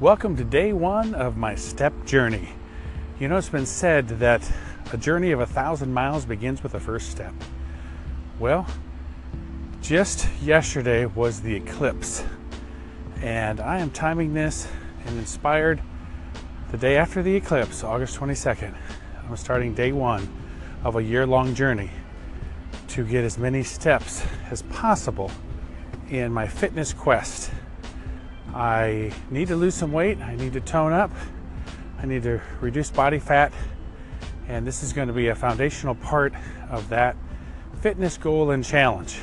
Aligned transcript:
Welcome 0.00 0.36
to 0.36 0.44
day 0.44 0.72
one 0.72 1.12
of 1.16 1.36
my 1.36 1.56
step 1.56 1.92
journey. 2.04 2.50
You 3.18 3.26
know, 3.26 3.36
it's 3.36 3.48
been 3.48 3.66
said 3.66 4.06
that 4.20 4.48
a 4.92 4.96
journey 4.96 5.32
of 5.32 5.40
a 5.40 5.46
thousand 5.46 5.92
miles 5.92 6.24
begins 6.24 6.62
with 6.62 6.70
the 6.70 6.78
first 6.78 7.10
step. 7.10 7.34
Well, 8.38 8.64
just 9.82 10.28
yesterday 10.40 11.06
was 11.06 11.40
the 11.40 11.52
eclipse, 11.52 12.22
and 13.22 13.58
I 13.58 13.80
am 13.80 13.90
timing 13.90 14.34
this 14.34 14.68
and 15.04 15.18
inspired 15.18 15.82
the 16.70 16.78
day 16.78 16.96
after 16.96 17.20
the 17.20 17.34
eclipse, 17.34 17.82
August 17.82 18.16
22nd. 18.20 18.76
I'm 19.28 19.36
starting 19.36 19.74
day 19.74 19.90
one 19.90 20.28
of 20.84 20.94
a 20.94 21.02
year 21.02 21.26
long 21.26 21.56
journey 21.56 21.90
to 22.86 23.04
get 23.04 23.24
as 23.24 23.36
many 23.36 23.64
steps 23.64 24.24
as 24.48 24.62
possible 24.62 25.32
in 26.08 26.32
my 26.32 26.46
fitness 26.46 26.92
quest. 26.92 27.50
I 28.54 29.12
need 29.30 29.48
to 29.48 29.56
lose 29.56 29.74
some 29.74 29.92
weight, 29.92 30.18
I 30.18 30.34
need 30.36 30.54
to 30.54 30.60
tone 30.60 30.92
up, 30.92 31.10
I 31.98 32.06
need 32.06 32.22
to 32.22 32.40
reduce 32.60 32.90
body 32.90 33.18
fat, 33.18 33.52
and 34.48 34.66
this 34.66 34.82
is 34.82 34.92
going 34.92 35.08
to 35.08 35.14
be 35.14 35.28
a 35.28 35.34
foundational 35.34 35.94
part 35.94 36.32
of 36.70 36.88
that 36.88 37.16
fitness 37.80 38.16
goal 38.16 38.50
and 38.50 38.64
challenge. 38.64 39.18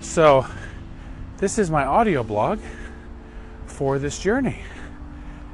So, 0.00 0.46
this 1.36 1.58
is 1.58 1.70
my 1.70 1.84
audio 1.84 2.22
blog 2.22 2.58
for 3.66 3.98
this 3.98 4.18
journey, 4.18 4.60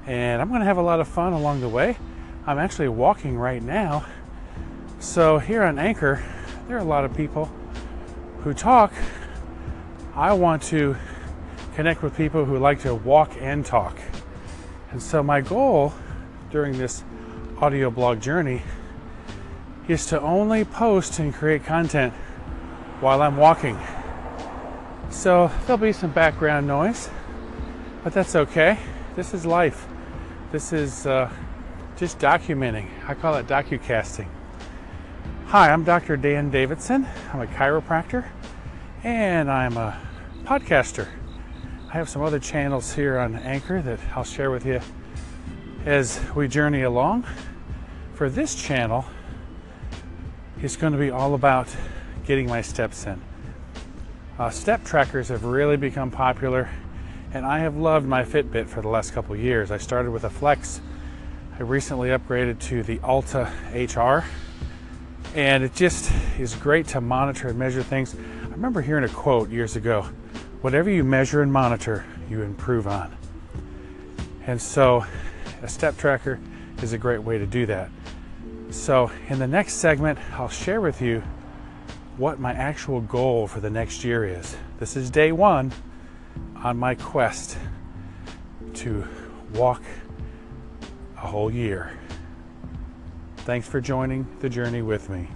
and 0.07 0.41
I'm 0.41 0.49
going 0.49 0.61
to 0.61 0.67
have 0.67 0.79
a 0.79 0.83
lot 0.83 1.01
of 1.01 1.09
fun 1.09 1.33
along 1.33 1.61
the 1.61 1.69
way. 1.69 1.99
I'm 2.47 2.59
actually 2.59 2.89
walking 2.89 3.37
right 3.37 3.63
now. 3.63 4.07
So, 5.01 5.39
here 5.39 5.63
on 5.63 5.79
Anchor, 5.79 6.23
there 6.69 6.77
are 6.77 6.81
a 6.81 6.85
lot 6.85 7.05
of 7.05 7.15
people 7.15 7.51
who 8.43 8.55
talk. 8.55 8.93
I 10.15 10.33
want 10.33 10.63
to 10.65 10.97
connect 11.77 12.03
with 12.03 12.17
people 12.17 12.47
who 12.47 12.57
like 12.57 12.81
to 12.81 12.95
walk 12.95 13.31
and 13.39 13.65
talk. 13.65 13.99
And 14.93 15.03
so, 15.03 15.23
my 15.23 15.43
goal 15.43 15.93
during 16.51 16.79
this 16.79 17.05
audio 17.61 17.91
blog 17.91 18.19
journey 18.19 18.63
is 19.87 20.07
to 20.07 20.19
only 20.23 20.65
post 20.65 21.19
and 21.19 21.35
create 21.35 21.65
content 21.65 22.15
while 23.01 23.21
I'm 23.21 23.37
walking. 23.37 23.79
So, 25.11 25.51
there'll 25.67 25.77
be 25.77 25.93
some 25.93 26.13
background 26.13 26.67
noise, 26.67 27.11
but 28.03 28.15
that's 28.15 28.35
okay. 28.35 28.79
This 29.15 29.35
is 29.35 29.45
life. 29.45 29.87
This 30.53 30.73
is 30.73 31.07
uh, 31.07 31.31
just 31.99 32.19
documenting. 32.19 32.89
I 33.07 33.13
call 33.13 33.35
it 33.35 33.47
docucasting. 33.47 34.29
Hi, 35.49 35.71
I'm 35.71 35.85
Dr. 35.85 36.17
Dan 36.17 36.49
Davidson. 36.49 37.07
I'm 37.35 37.43
a 37.43 37.47
chiropractor 37.47 38.25
and 39.05 39.51
I'm 39.51 39.77
a 39.77 40.01
podcaster. 40.45 41.09
I 41.97 41.99
have 41.99 42.11
some 42.11 42.21
other 42.21 42.39
channels 42.39 42.93
here 42.93 43.17
on 43.17 43.37
Anchor 43.37 43.81
that 43.81 43.99
I'll 44.15 44.23
share 44.23 44.51
with 44.51 44.67
you 44.67 44.83
as 45.87 46.21
we 46.35 46.47
journey 46.47 46.83
along. 46.83 47.25
For 48.13 48.29
this 48.29 48.55
channel, 48.55 49.07
it's 50.61 50.77
going 50.77 50.93
to 50.93 50.99
be 50.99 51.09
all 51.09 51.33
about 51.33 51.75
getting 52.27 52.49
my 52.49 52.61
steps 52.61 53.07
in. 53.07 53.19
Uh, 54.39 54.51
step 54.51 54.85
trackers 54.85 55.29
have 55.29 55.45
really 55.45 55.79
become 55.79 56.11
popular, 56.11 56.69
and 57.33 57.47
I 57.47 57.61
have 57.61 57.79
loved 57.79 58.07
my 58.07 58.25
Fitbit 58.25 58.69
for 58.69 58.83
the 58.83 58.89
last 58.89 59.15
couple 59.15 59.35
years. 59.35 59.71
I 59.71 59.79
started 59.79 60.11
with 60.11 60.25
a 60.25 60.31
Flex. 60.31 60.83
I 61.59 61.63
recently 61.63 62.11
upgraded 62.11 62.61
to 62.65 62.83
the 62.83 63.01
Alta 63.01 63.51
HR 63.73 64.23
and 65.35 65.65
it 65.65 65.75
just 65.75 66.13
is 66.39 66.55
great 66.55 66.89
to 66.89 67.01
monitor 67.01 67.49
and 67.49 67.59
measure 67.59 67.83
things. 67.83 68.15
I 68.45 68.49
remember 68.49 68.83
hearing 68.83 69.05
a 69.05 69.09
quote 69.09 69.49
years 69.49 69.77
ago 69.77 70.07
whatever 70.67 70.91
you 70.91 71.05
measure 71.05 71.43
and 71.43 71.53
monitor, 71.53 72.05
you 72.29 72.43
improve 72.43 72.89
on. 72.89 73.17
And 74.49 74.61
so, 74.61 75.07
a 75.63 75.69
step 75.69 75.97
tracker 75.97 76.41
is 76.83 76.93
a 76.93 76.99
great 76.99 77.23
way 77.23 77.39
to 77.39 77.47
do 77.47 77.67
that. 77.67 77.89
So, 78.71 79.13
in 79.29 79.39
the 79.39 79.47
next 79.47 79.75
segment, 79.75 80.19
I'll 80.33 80.49
share 80.49 80.81
with 80.81 81.01
you 81.01 81.23
what 82.17 82.41
my 82.41 82.53
actual 82.53 83.01
goal 83.01 83.47
for 83.47 83.61
the 83.61 83.71
next 83.71 84.03
year 84.03 84.25
is. 84.25 84.57
This 84.81 84.97
is 84.97 85.09
day 85.09 85.31
one 85.31 85.71
on 86.57 86.77
my 86.77 86.97
quest 86.97 87.57
to 88.75 89.07
walk 89.55 89.85
a 91.17 91.29
whole 91.29 91.49
year. 91.49 91.97
Thanks 93.37 93.69
for 93.69 93.81
joining 93.81 94.27
the 94.41 94.49
journey 94.49 94.83
with 94.83 95.11
me. 95.11 95.29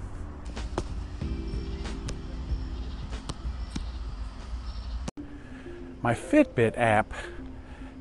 My 6.03 6.15
Fitbit 6.15 6.79
app 6.79 7.13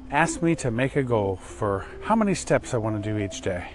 asked 0.10 0.42
me 0.42 0.56
to 0.56 0.72
make 0.72 0.96
a 0.96 1.04
goal 1.04 1.36
for 1.36 1.86
how 2.04 2.16
many 2.16 2.34
steps 2.34 2.74
I 2.74 2.78
want 2.78 3.04
to 3.04 3.12
do 3.12 3.18
each 3.18 3.42
day. 3.42 3.72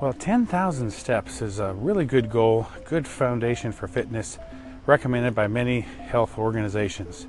Well, 0.00 0.12
10,000 0.12 0.90
steps 0.90 1.40
is 1.40 1.58
a 1.58 1.72
really 1.72 2.04
good 2.04 2.30
goal, 2.30 2.66
good 2.84 3.06
foundation 3.06 3.72
for 3.72 3.88
fitness, 3.88 4.38
recommended 4.86 5.34
by 5.34 5.46
many 5.46 5.80
health 5.80 6.38
organizations. 6.38 7.26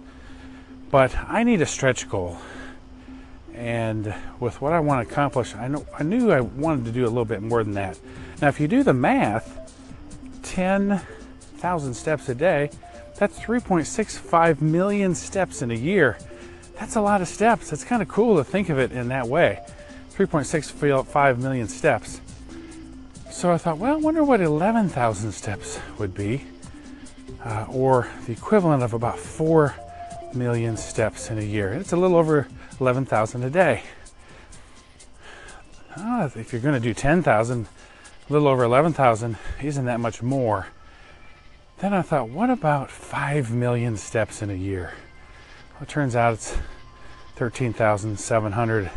But 0.92 1.16
I 1.28 1.44
need 1.44 1.62
a 1.62 1.66
stretch 1.66 2.10
goal 2.10 2.38
and 3.58 4.14
with 4.40 4.62
what 4.62 4.72
I 4.72 4.80
want 4.80 5.06
to 5.06 5.12
accomplish, 5.12 5.56
I 5.56 5.68
know 5.68 5.86
I 5.98 6.04
knew 6.04 6.32
I 6.32 6.42
wanted 6.42 6.86
to 6.86 6.92
do 6.92 7.06
a 7.06 7.10
little 7.10 7.26
bit 7.26 7.42
more 7.42 7.64
than 7.64 7.74
that. 7.74 8.00
Now, 8.40 8.50
if 8.50 8.60
you 8.60 8.68
do 8.68 8.84
the 8.84 8.94
math, 8.94 9.74
10,000 10.44 11.94
steps 11.96 12.30
a 12.30 12.36
day, 12.36 12.70
that's 13.18 13.40
3.65 13.40 14.62
million 14.62 15.16
steps 15.16 15.62
in 15.62 15.72
a 15.72 15.76
year. 15.76 16.18
That's 16.80 16.96
a 16.96 17.02
lot 17.02 17.22
of 17.22 17.28
steps. 17.28 17.74
It's 17.74 17.84
kind 17.84 18.02
of 18.02 18.08
cool 18.08 18.38
to 18.38 18.44
think 18.44 18.70
of 18.70 18.78
it 18.78 18.92
in 18.92 19.08
that 19.08 19.28
way. 19.28 19.60
3.65 20.14 21.38
million 21.40 21.68
steps. 21.68 22.22
So 23.32 23.52
I 23.52 23.58
thought, 23.58 23.78
well, 23.78 23.94
I 23.94 23.98
wonder 23.98 24.24
what 24.24 24.42
11,000 24.42 25.32
steps 25.32 25.80
would 25.98 26.14
be, 26.14 26.44
uh, 27.44 27.66
or 27.70 28.08
the 28.26 28.32
equivalent 28.32 28.84
of 28.84 28.94
about 28.94 29.20
4 29.20 29.76
million 30.34 30.78
steps 30.78 31.30
in 31.30 31.38
a 31.40 31.44
year. 31.44 31.74
It's 31.74 31.94
a 31.94 31.98
little 31.98 32.18
over 32.18 32.48
11,000 32.80 33.44
a 33.44 33.50
day. 33.50 33.84
Oh, 35.98 36.32
if 36.36 36.52
you're 36.52 36.62
going 36.62 36.76
to 36.76 36.80
do 36.80 36.94
10,000, 36.94 37.66
a 38.30 38.34
little 38.34 38.48
over 38.48 38.64
11,000 38.64 39.38
isn't 39.64 39.86
that 39.86 40.00
much 40.00 40.22
more. 40.22 40.68
Then 41.80 41.94
I 41.94 42.02
thought, 42.02 42.30
what 42.30 42.50
about 42.50 42.90
5 42.90 43.52
million 43.52 43.98
steps 43.98 44.42
in 44.42 44.50
a 44.50 44.56
year? 44.56 44.94
Well, 45.74 45.84
it 45.84 45.90
turns 45.90 46.16
out 46.16 46.34
it's 46.34 46.58
13,700 47.36 48.92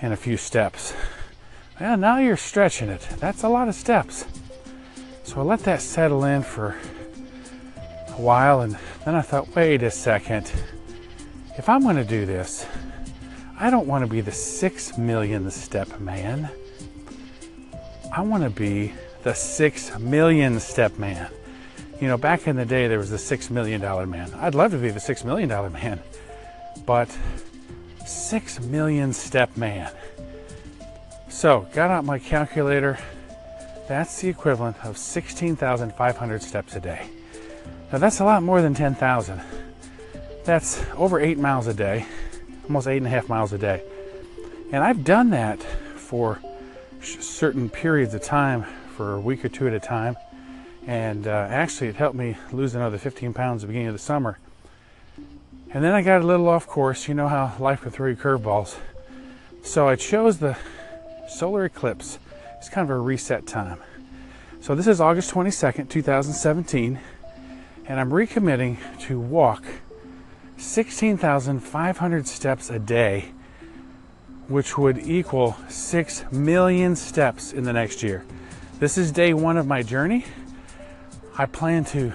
and 0.00 0.12
a 0.12 0.16
few 0.16 0.36
steps. 0.36 0.94
Well, 1.80 1.96
now 1.96 2.18
you're 2.18 2.36
stretching 2.36 2.88
it. 2.88 3.06
That's 3.18 3.42
a 3.42 3.48
lot 3.48 3.68
of 3.68 3.74
steps. 3.74 4.26
So 5.24 5.40
I 5.40 5.42
let 5.42 5.60
that 5.60 5.80
settle 5.80 6.24
in 6.24 6.42
for 6.42 6.76
a 8.08 8.20
while, 8.20 8.60
and 8.60 8.76
then 9.04 9.14
I 9.14 9.22
thought, 9.22 9.54
wait 9.54 9.82
a 9.82 9.90
second 9.90 10.52
if 11.58 11.68
I'm 11.68 11.82
going 11.82 11.96
to 11.96 12.04
do 12.04 12.24
this, 12.24 12.64
I 13.58 13.68
don't 13.68 13.88
want 13.88 14.04
to 14.04 14.08
be 14.08 14.20
the 14.20 14.30
six 14.30 14.96
million 14.96 15.50
step 15.50 15.98
man. 15.98 16.48
I 18.14 18.20
want 18.20 18.44
to 18.44 18.50
be 18.50 18.94
the 19.24 19.34
six 19.34 19.98
million 19.98 20.60
step 20.60 20.96
man. 20.98 21.28
You 22.00 22.06
know, 22.06 22.16
back 22.16 22.46
in 22.46 22.54
the 22.54 22.64
day, 22.64 22.86
there 22.86 22.98
was 22.98 23.10
the 23.10 23.18
six 23.18 23.50
million 23.50 23.80
dollar 23.80 24.06
man. 24.06 24.32
I'd 24.34 24.54
love 24.54 24.70
to 24.70 24.78
be 24.78 24.90
the 24.90 25.00
six 25.00 25.24
million 25.24 25.48
dollar 25.48 25.68
man, 25.70 26.00
but 26.86 27.16
six 28.06 28.60
million 28.60 29.12
step 29.12 29.56
man. 29.56 29.90
So, 31.28 31.66
got 31.74 31.90
out 31.90 32.04
my 32.04 32.18
calculator. 32.18 32.98
That's 33.88 34.20
the 34.20 34.28
equivalent 34.28 34.76
of 34.84 34.96
16,500 34.96 36.42
steps 36.42 36.76
a 36.76 36.80
day. 36.80 37.08
Now, 37.92 37.98
that's 37.98 38.20
a 38.20 38.24
lot 38.24 38.42
more 38.42 38.60
than 38.60 38.74
10,000. 38.74 39.40
That's 40.44 40.84
over 40.94 41.20
eight 41.20 41.38
miles 41.38 41.66
a 41.66 41.74
day, 41.74 42.06
almost 42.64 42.86
eight 42.86 42.98
and 42.98 43.06
a 43.06 43.10
half 43.10 43.28
miles 43.28 43.52
a 43.52 43.58
day. 43.58 43.82
And 44.72 44.84
I've 44.84 45.04
done 45.04 45.30
that 45.30 45.62
for 45.62 46.40
certain 47.00 47.70
periods 47.70 48.14
of 48.14 48.22
time, 48.22 48.64
for 48.96 49.14
a 49.14 49.20
week 49.20 49.44
or 49.44 49.48
two 49.48 49.66
at 49.66 49.72
a 49.72 49.80
time. 49.80 50.16
And 50.88 51.26
uh, 51.26 51.46
actually, 51.50 51.88
it 51.88 51.96
helped 51.96 52.16
me 52.16 52.38
lose 52.50 52.74
another 52.74 52.96
15 52.96 53.34
pounds 53.34 53.62
at 53.62 53.66
the 53.66 53.72
beginning 53.72 53.88
of 53.88 53.94
the 53.94 53.98
summer. 53.98 54.38
And 55.70 55.84
then 55.84 55.92
I 55.92 56.00
got 56.00 56.22
a 56.22 56.26
little 56.26 56.48
off 56.48 56.66
course. 56.66 57.08
You 57.08 57.14
know 57.14 57.28
how 57.28 57.54
life 57.60 57.82
can 57.82 57.90
throw 57.90 58.08
you 58.08 58.16
curveballs. 58.16 58.78
So 59.62 59.86
I 59.86 59.96
chose 59.96 60.38
the 60.38 60.56
solar 61.28 61.66
eclipse. 61.66 62.18
It's 62.56 62.70
kind 62.70 62.90
of 62.90 62.96
a 62.96 62.98
reset 62.98 63.46
time. 63.46 63.80
So 64.62 64.74
this 64.74 64.86
is 64.86 64.98
August 64.98 65.30
22nd, 65.32 65.90
2017. 65.90 66.98
And 67.84 68.00
I'm 68.00 68.10
recommitting 68.10 68.78
to 69.00 69.20
walk 69.20 69.64
16,500 70.56 72.26
steps 72.26 72.70
a 72.70 72.78
day, 72.78 73.32
which 74.48 74.78
would 74.78 74.96
equal 74.96 75.54
6 75.68 76.32
million 76.32 76.96
steps 76.96 77.52
in 77.52 77.64
the 77.64 77.74
next 77.74 78.02
year. 78.02 78.24
This 78.78 78.96
is 78.96 79.12
day 79.12 79.34
one 79.34 79.58
of 79.58 79.66
my 79.66 79.82
journey. 79.82 80.24
I 81.40 81.46
plan 81.46 81.84
to 81.86 82.12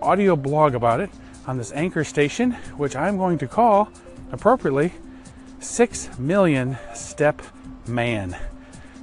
audio 0.00 0.34
blog 0.34 0.74
about 0.74 1.00
it 1.00 1.10
on 1.46 1.58
this 1.58 1.72
anchor 1.72 2.04
station, 2.04 2.52
which 2.78 2.96
I'm 2.96 3.18
going 3.18 3.36
to 3.38 3.46
call 3.46 3.90
appropriately 4.32 4.94
6 5.60 6.18
million 6.18 6.78
step 6.94 7.42
man. 7.86 8.34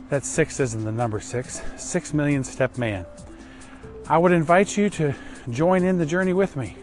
That 0.09 0.25
six 0.25 0.59
isn't 0.59 0.83
the 0.83 0.91
number 0.91 1.19
six. 1.19 1.61
Six 1.77 2.15
million 2.15 2.43
step 2.43 2.79
man. 2.79 3.05
I 4.09 4.17
would 4.17 4.31
invite 4.31 4.75
you 4.75 4.89
to 4.91 5.13
join 5.51 5.83
in 5.83 5.99
the 5.99 6.05
journey 6.05 6.33
with 6.33 6.55
me. 6.55 6.75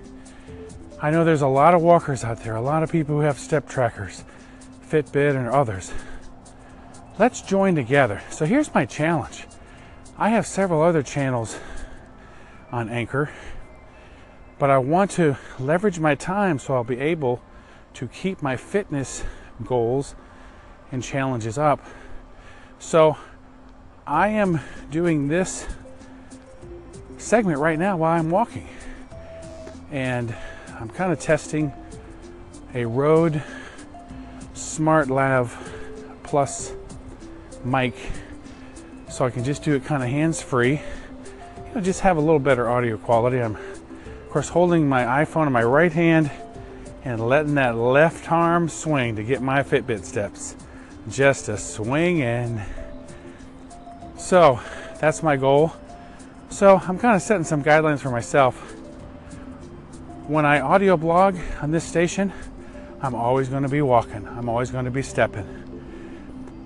I 1.03 1.11
know 1.11 1.25
there's 1.25 1.43
a 1.43 1.49
lot 1.49 1.75
of 1.75 1.83
walkers 1.83 2.23
out 2.23 2.45
there, 2.45 2.55
a 2.55 2.61
lot 2.61 2.85
of 2.85 2.93
people 2.93 3.17
who 3.17 3.23
have 3.23 3.39
step 3.39 3.69
trackers, 3.69 4.23
Fitbit, 4.89 5.35
and 5.35 5.49
others. 5.49 5.93
Let's 7.19 7.43
join 7.43 7.75
together. 7.75 8.23
So 8.31 8.47
here's 8.47 8.73
my 8.73 8.87
challenge 8.87 9.47
I 10.17 10.29
have 10.29 10.47
several 10.47 10.83
other 10.83 11.03
channels 11.03 11.59
on 12.73 12.89
Anchor, 12.89 13.31
but 14.59 14.71
I 14.71 14.79
want 14.79 15.11
to 15.13 15.37
leverage 15.59 15.99
my 15.99 16.15
time 16.15 16.59
so 16.59 16.75
I'll 16.75 16.85
be 16.85 17.01
able 17.01 17.43
to 17.95 18.09
keep 18.09 18.43
my 18.43 18.57
fitness 18.57 19.25
goals 19.65 20.15
and 20.93 21.03
challenges 21.03 21.59
up 21.59 21.85
so 22.81 23.19
I 24.07 24.29
am 24.29 24.59
doing 24.91 25.29
this 25.29 25.69
segment 27.19 27.59
right 27.59 27.79
now 27.79 27.99
while 27.99 28.19
I'm 28.19 28.31
walking. 28.31 28.67
And 29.91 30.35
I'm 30.79 30.89
kind 30.89 31.13
of 31.13 31.21
testing 31.21 31.73
a 32.75 32.87
Rode 32.87 33.43
Smart 34.55 35.11
Lav 35.11 35.57
Plus 36.23 36.73
mic 37.65 37.95
so 39.11 39.27
I 39.27 39.31
can 39.31 39.45
just 39.45 39.63
do 39.63 39.75
it 39.75 39.85
kind 39.85 40.03
of 40.03 40.09
hands 40.09 40.41
free. 40.41 40.81
You 41.71 41.77
know, 41.77 41.83
just 41.83 42.01
have 42.01 42.17
a 42.17 42.21
little 42.21 42.41
better 42.41 42.69
audio 42.69 42.97
quality. 42.97 43.41
I'm, 43.41 43.55
of 43.55 44.31
course, 44.31 44.49
holding 44.49 44.89
my 44.89 45.25
iPhone 45.25 45.47
in 45.47 45.53
my 45.53 45.63
right 45.63 45.93
hand 45.93 46.29
and 47.05 47.29
letting 47.29 47.55
that 47.55 47.77
left 47.77 48.33
arm 48.33 48.69
swing 48.69 49.15
to 49.15 49.23
get 49.23 49.41
my 49.41 49.63
Fitbit 49.63 50.05
steps 50.05 50.57
just 51.09 51.49
a 51.49 51.57
swing 51.57 52.19
in. 52.19 52.61
So 54.19 54.59
that's 55.01 55.23
my 55.23 55.37
goal. 55.37 55.73
So 56.49 56.77
I'm 56.77 56.99
kind 56.99 57.15
of 57.15 57.23
setting 57.23 57.45
some 57.45 57.63
guidelines 57.63 58.01
for 58.01 58.11
myself. 58.11 58.57
When 60.27 60.45
I 60.45 60.59
audio 60.59 60.97
blog 60.97 61.37
on 61.63 61.71
this 61.71 61.85
station, 61.85 62.33
I'm 63.01 63.15
always 63.15 63.49
going 63.49 63.63
to 63.63 63.69
be 63.69 63.81
walking. 63.81 64.27
I'm 64.27 64.49
always 64.49 64.73
going 64.73 64.87
to 64.87 64.91
be 64.91 65.03
stepping. 65.03 65.47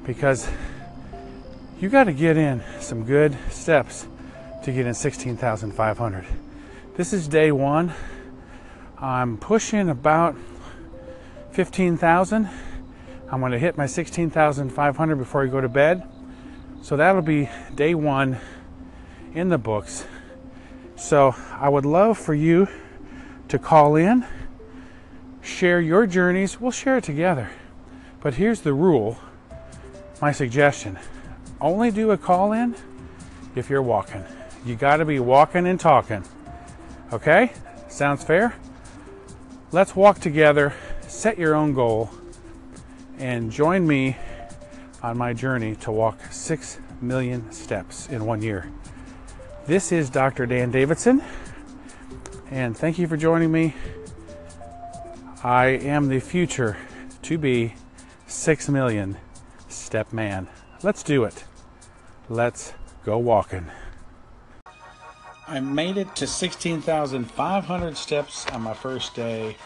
Because 0.06 0.48
you 1.78 1.90
got 1.90 2.04
to 2.04 2.14
get 2.14 2.38
in 2.38 2.62
some 2.80 3.04
good 3.04 3.36
steps 3.50 4.06
to 4.64 4.72
get 4.72 4.86
in 4.86 4.94
16,500. 4.94 6.26
This 6.96 7.12
is 7.12 7.28
day 7.28 7.52
one. 7.52 7.92
I'm 8.98 9.38
pushing 9.38 9.88
about 9.88 10.36
15,000 11.52 12.48
I'm 13.30 13.40
going 13.40 13.52
to 13.52 13.58
hit 13.58 13.76
my 13.76 13.86
16,500 13.86 15.16
before 15.16 15.42
I 15.42 15.46
go 15.46 15.60
to 15.60 15.68
bed. 15.68 16.08
So 16.82 16.96
that'll 16.96 17.20
be 17.22 17.48
day 17.74 17.94
one 17.94 18.38
in 19.34 19.48
the 19.48 19.58
books. 19.58 20.04
So 20.94 21.34
I 21.52 21.68
would 21.68 21.84
love 21.84 22.16
for 22.16 22.34
you 22.34 22.68
to 23.48 23.58
call 23.58 23.96
in, 23.96 24.24
share 25.42 25.80
your 25.80 26.06
journeys. 26.06 26.60
We'll 26.60 26.70
share 26.70 26.98
it 26.98 27.04
together. 27.04 27.50
But 28.20 28.34
here's 28.34 28.60
the 28.60 28.72
rule 28.72 29.18
my 30.20 30.30
suggestion 30.30 30.98
only 31.60 31.90
do 31.90 32.12
a 32.12 32.16
call 32.16 32.52
in 32.52 32.76
if 33.56 33.68
you're 33.68 33.82
walking. 33.82 34.22
You 34.64 34.76
got 34.76 34.96
to 34.96 35.04
be 35.04 35.18
walking 35.18 35.66
and 35.66 35.78
talking. 35.78 36.24
Okay? 37.12 37.52
Sounds 37.88 38.24
fair? 38.24 38.54
Let's 39.72 39.94
walk 39.94 40.20
together, 40.20 40.72
set 41.06 41.38
your 41.38 41.54
own 41.54 41.74
goal 41.74 42.10
and 43.18 43.50
join 43.50 43.86
me 43.86 44.16
on 45.02 45.18
my 45.18 45.32
journey 45.32 45.76
to 45.76 45.92
walk 45.92 46.18
6 46.30 46.78
million 47.00 47.52
steps 47.52 48.08
in 48.08 48.24
one 48.24 48.40
year. 48.40 48.70
This 49.66 49.92
is 49.92 50.10
Dr. 50.10 50.46
Dan 50.46 50.70
Davidson, 50.70 51.22
and 52.50 52.76
thank 52.76 52.98
you 52.98 53.06
for 53.06 53.16
joining 53.16 53.52
me. 53.52 53.74
I 55.42 55.66
am 55.66 56.08
the 56.08 56.20
future 56.20 56.76
to 57.22 57.36
be 57.36 57.74
6 58.26 58.68
million 58.68 59.16
step 59.68 60.12
man. 60.12 60.48
Let's 60.82 61.02
do 61.02 61.24
it. 61.24 61.44
Let's 62.28 62.72
go 63.04 63.18
walking. 63.18 63.70
I 65.46 65.60
made 65.60 65.98
it 65.98 66.16
to 66.16 66.26
16,500 66.26 67.96
steps 67.96 68.46
on 68.46 68.62
my 68.62 68.74
first 68.74 69.14
day 69.14 69.56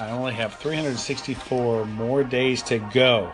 I 0.00 0.12
only 0.12 0.32
have 0.32 0.54
364 0.54 1.84
more 1.84 2.24
days 2.24 2.62
to 2.62 2.78
go. 2.78 3.32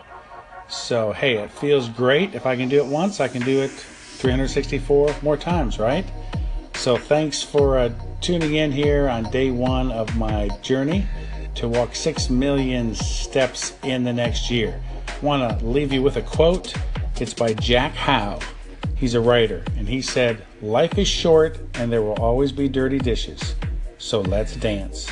So, 0.67 1.13
hey, 1.13 1.37
it 1.37 1.49
feels 1.49 1.87
great. 1.87 2.35
If 2.35 2.45
I 2.45 2.57
can 2.57 2.67
do 2.67 2.77
it 2.77 2.85
once, 2.85 3.21
I 3.21 3.29
can 3.29 3.41
do 3.43 3.61
it 3.61 3.69
364 3.69 5.15
more 5.21 5.37
times, 5.37 5.79
right? 5.79 6.03
So, 6.75 6.97
thanks 6.97 7.41
for 7.41 7.77
uh, 7.77 7.93
tuning 8.19 8.55
in 8.55 8.73
here 8.73 9.07
on 9.07 9.31
day 9.31 9.49
one 9.49 9.93
of 9.93 10.13
my 10.17 10.49
journey 10.61 11.05
to 11.55 11.69
walk 11.69 11.95
6 11.95 12.29
million 12.29 12.93
steps 12.95 13.73
in 13.83 14.03
the 14.03 14.11
next 14.11 14.51
year. 14.51 14.81
Want 15.21 15.59
to 15.59 15.65
leave 15.65 15.93
you 15.93 16.03
with 16.03 16.17
a 16.17 16.21
quote. 16.21 16.73
It's 17.21 17.33
by 17.33 17.53
Jack 17.53 17.93
Howe. 17.93 18.39
He's 18.97 19.13
a 19.13 19.21
writer, 19.21 19.63
and 19.77 19.87
he 19.87 20.01
said, 20.01 20.43
Life 20.61 20.97
is 20.97 21.07
short 21.07 21.59
and 21.75 21.91
there 21.91 22.01
will 22.01 22.15
always 22.15 22.51
be 22.51 22.67
dirty 22.67 22.97
dishes. 22.97 23.55
So 23.99 24.21
let's 24.21 24.55
dance. 24.55 25.07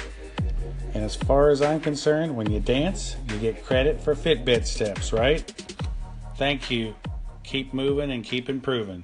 And 0.96 1.04
as 1.04 1.16
far 1.16 1.50
as 1.50 1.62
I'm 1.62 1.80
concerned, 1.80 2.36
when 2.36 2.50
you 2.52 2.60
dance, 2.60 3.16
you 3.30 3.38
get 3.38 3.64
credit 3.64 4.02
for 4.02 4.16
Fitbit 4.16 4.66
steps, 4.66 5.14
right? 5.14 5.52
Thank 6.38 6.72
you. 6.72 6.96
Keep 7.44 7.74
moving 7.74 8.12
and 8.12 8.24
keep 8.24 8.50
improving. 8.50 9.04